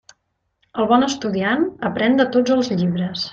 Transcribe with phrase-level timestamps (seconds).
[0.83, 3.29] El bon estudiant aprén de tots els llibres.